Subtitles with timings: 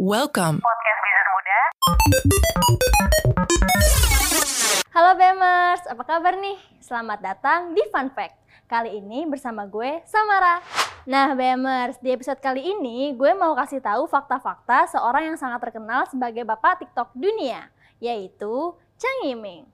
[0.00, 0.64] Welcome.
[0.64, 1.60] Podcast Bisnis Muda.
[4.96, 6.56] Halo Bemers, apa kabar nih?
[6.80, 8.32] Selamat datang di Fun Fact.
[8.64, 10.64] Kali ini bersama gue, Samara.
[11.04, 16.08] Nah Bemers, di episode kali ini gue mau kasih tahu fakta-fakta seorang yang sangat terkenal
[16.08, 17.68] sebagai bapak TikTok dunia,
[18.00, 19.68] yaitu Chang Yiming.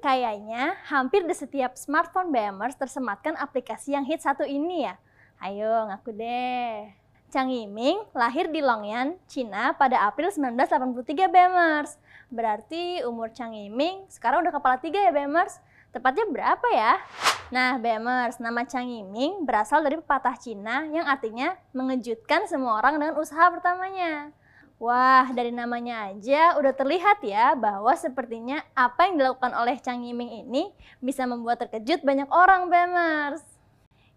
[0.00, 4.96] Kayaknya hampir di setiap smartphone Bemers tersematkan aplikasi yang hit satu ini ya.
[5.36, 7.05] Ayo ngaku deh.
[7.26, 11.98] Chang Yiming lahir di Longyan, Cina pada April 1983 Bemers.
[12.30, 15.58] Berarti umur Chang Yiming sekarang udah kepala tiga ya Bemers.
[15.90, 17.02] Tepatnya berapa ya?
[17.50, 23.18] Nah Bemers, nama Chang Yiming berasal dari pepatah Cina yang artinya mengejutkan semua orang dengan
[23.18, 24.30] usaha pertamanya.
[24.76, 30.44] Wah, dari namanya aja udah terlihat ya bahwa sepertinya apa yang dilakukan oleh Chang Yiming
[30.44, 30.68] ini
[31.00, 33.45] bisa membuat terkejut banyak orang Bemers.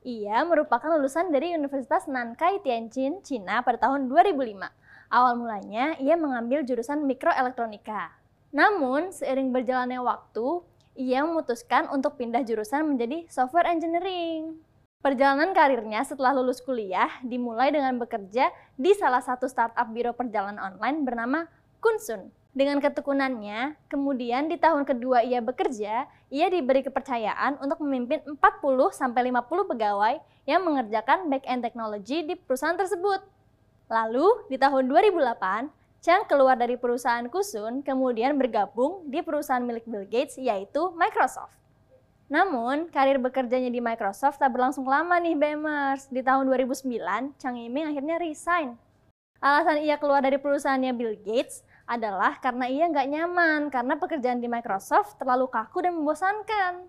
[0.07, 4.71] Ia merupakan lulusan dari Universitas Nankai Tianjin, Cina pada tahun 2005.
[5.11, 8.15] Awal mulanya ia mengambil jurusan mikroelektronika.
[8.55, 10.63] Namun, seiring berjalannya waktu,
[10.95, 14.63] ia memutuskan untuk pindah jurusan menjadi software engineering.
[15.03, 21.03] Perjalanan karirnya setelah lulus kuliah dimulai dengan bekerja di salah satu startup biro perjalanan online
[21.03, 21.39] bernama
[21.83, 22.31] Kunsun.
[22.59, 28.99] Dengan ketekunannya, kemudian di tahun kedua ia bekerja, ia diberi kepercayaan untuk memimpin 40-50
[29.63, 33.23] pegawai yang mengerjakan back-end teknologi di perusahaan tersebut.
[33.87, 35.71] Lalu, di tahun 2008,
[36.03, 41.55] Chang keluar dari perusahaan Kusun, kemudian bergabung di perusahaan milik Bill Gates, yaitu Microsoft.
[42.27, 46.11] Namun, karir bekerjanya di Microsoft tak berlangsung lama nih, Bemers.
[46.11, 48.75] Di tahun 2009, Chang Yiming akhirnya resign.
[49.39, 54.45] Alasan ia keluar dari perusahaannya Bill Gates adalah karena ia nggak nyaman karena pekerjaan di
[54.45, 56.85] Microsoft terlalu kaku dan membosankan.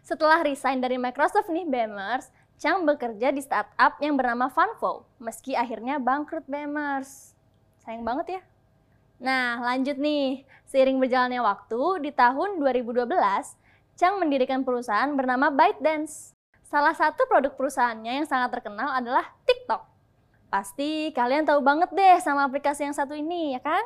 [0.00, 6.00] Setelah resign dari Microsoft nih Bemers, Chang bekerja di startup yang bernama Funfo, meski akhirnya
[6.00, 7.36] bangkrut Bemers.
[7.84, 8.42] Sayang banget ya.
[9.22, 10.46] Nah, lanjut nih.
[10.66, 13.06] Seiring berjalannya waktu, di tahun 2012,
[13.98, 16.32] Chang mendirikan perusahaan bernama ByteDance.
[16.64, 19.84] Salah satu produk perusahaannya yang sangat terkenal adalah TikTok.
[20.48, 23.82] Pasti kalian tahu banget deh sama aplikasi yang satu ini, ya kan?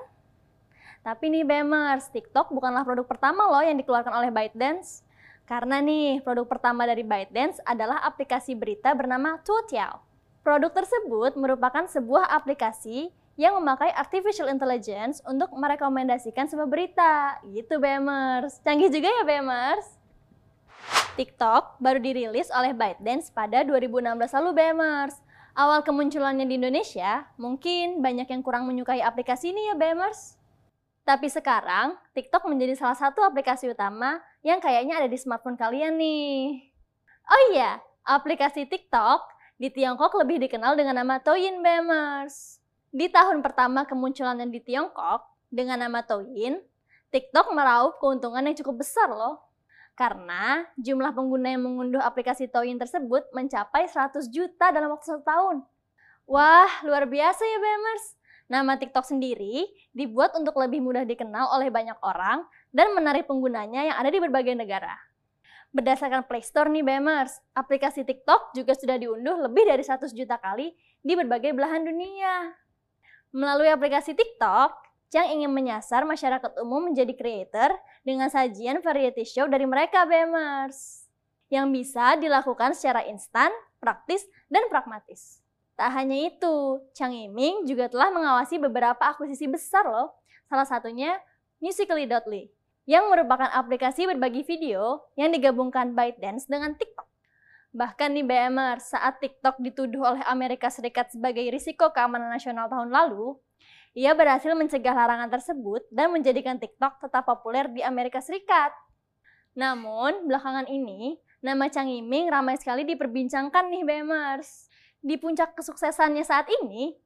[1.07, 5.07] Tapi nih Bemers, TikTok bukanlah produk pertama loh yang dikeluarkan oleh ByteDance.
[5.47, 10.03] Karena nih, produk pertama dari ByteDance adalah aplikasi berita bernama Toutiao.
[10.43, 17.39] Produk tersebut merupakan sebuah aplikasi yang memakai artificial intelligence untuk merekomendasikan sebuah berita.
[17.47, 18.59] Gitu Bemers.
[18.67, 19.87] Canggih juga ya Bemers.
[21.15, 24.11] TikTok baru dirilis oleh ByteDance pada 2016
[24.43, 25.15] lalu Bemers.
[25.55, 30.35] Awal kemunculannya di Indonesia, mungkin banyak yang kurang menyukai aplikasi ini ya Bemers.
[31.07, 36.67] Tapi sekarang, TikTok menjadi salah satu aplikasi utama yang kayaknya ada di smartphone kalian nih.
[37.31, 39.23] Oh iya, aplikasi TikTok
[39.55, 42.59] di Tiongkok lebih dikenal dengan nama Douyin Bemers.
[42.91, 46.59] Di tahun pertama kemunculannya di Tiongkok dengan nama Douyin,
[47.15, 49.47] TikTok meraup keuntungan yang cukup besar loh.
[49.95, 55.63] Karena jumlah pengguna yang mengunduh aplikasi Douyin tersebut mencapai 100 juta dalam waktu satu tahun.
[56.27, 58.16] Wah, luar biasa ya Bemers.
[58.47, 63.97] Nama TikTok sendiri dibuat untuk lebih mudah dikenal oleh banyak orang dan menarik penggunanya yang
[63.99, 64.95] ada di berbagai negara.
[65.75, 70.71] Berdasarkan Play Store nih Bemers, aplikasi TikTok juga sudah diunduh lebih dari 100 juta kali
[71.03, 72.55] di berbagai belahan dunia.
[73.35, 77.71] Melalui aplikasi TikTok, Chang ingin menyasar masyarakat umum menjadi creator
[78.03, 81.07] dengan sajian variety show dari mereka Bemers.
[81.47, 85.46] Yang bisa dilakukan secara instan, praktis, dan pragmatis.
[85.77, 90.17] Tak hanya itu, Chang Yiming juga telah mengawasi beberapa akuisisi besar loh.
[90.49, 91.21] Salah satunya
[91.61, 92.49] Musical.ly,
[92.89, 97.05] yang merupakan aplikasi berbagi video yang digabungkan ByteDance dengan TikTok.
[97.77, 103.37] Bahkan di BMR, saat TikTok dituduh oleh Amerika Serikat sebagai risiko keamanan nasional tahun lalu,
[103.93, 108.73] ia berhasil mencegah larangan tersebut dan menjadikan TikTok tetap populer di Amerika Serikat.
[109.53, 114.66] Namun, belakangan ini, nama Chang Yiming ramai sekali diperbincangkan nih BMers.
[115.05, 116.97] Di puncak kesuksesannya saat ini,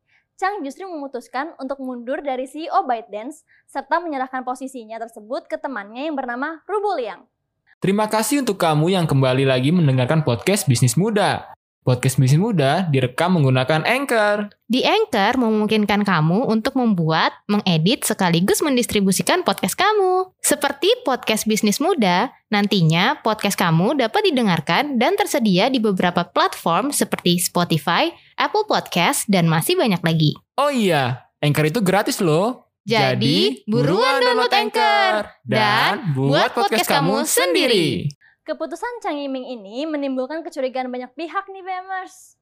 [0.41, 6.17] Chang justru memutuskan untuk mundur dari CEO ByteDance serta menyerahkan posisinya tersebut ke temannya yang
[6.17, 7.29] bernama Rubo Liang.
[7.77, 11.60] Terima kasih untuk kamu yang kembali lagi mendengarkan podcast Bisnis Muda.
[11.81, 14.53] Podcast Bisnis Muda direkam menggunakan Anchor.
[14.69, 20.29] Di Anchor memungkinkan kamu untuk membuat, mengedit, sekaligus mendistribusikan podcast kamu.
[20.45, 27.41] Seperti podcast Bisnis Muda, nantinya podcast kamu dapat didengarkan dan tersedia di beberapa platform seperti
[27.41, 30.37] Spotify, Apple Podcast, dan masih banyak lagi.
[30.61, 32.69] Oh iya, Anchor itu gratis loh.
[32.85, 38.20] Jadi, buruan download Anchor dan buat podcast kamu sendiri.
[38.51, 42.35] Keputusan Chang Yiming ini menimbulkan kecurigaan banyak pihak nih Bemers.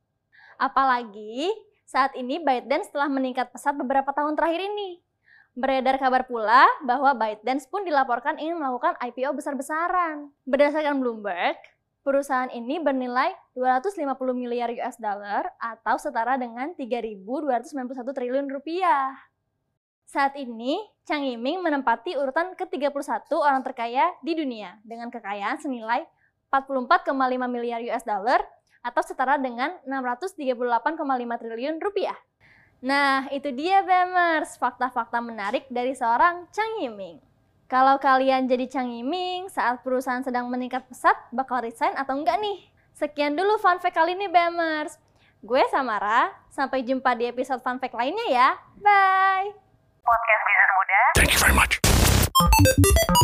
[0.56, 1.52] Apalagi
[1.88, 5.00] Saat ini ByteDance telah meningkat pesat beberapa tahun terakhir ini.
[5.56, 10.28] Beredar kabar pula bahwa ByteDance pun dilaporkan ingin melakukan IPO besar-besaran.
[10.44, 11.56] Berdasarkan Bloomberg,
[12.04, 14.04] perusahaan ini bernilai 250
[14.36, 19.27] miliar US dollar atau setara dengan 3.291 triliun rupiah.
[20.08, 26.08] Saat ini, Chang Yiming menempati urutan ke-31 orang terkaya di dunia dengan kekayaan senilai
[26.48, 27.12] 44,5
[27.44, 28.40] miliar US dollar
[28.80, 30.96] atau setara dengan 638,5
[31.44, 32.16] triliun rupiah.
[32.80, 37.20] Nah, itu dia Bemers, fakta-fakta menarik dari seorang Chang Yiming.
[37.68, 42.64] Kalau kalian jadi Chang Yiming saat perusahaan sedang meningkat pesat, bakal resign atau enggak nih?
[42.96, 44.96] Sekian dulu fun fact kali ini Bemers.
[45.44, 48.48] Gue Samara, sampai jumpa di episode fun fact lainnya ya.
[48.80, 49.67] Bye!
[50.08, 51.00] Podcast Bisnis Muda.
[51.16, 53.17] Thank you very much.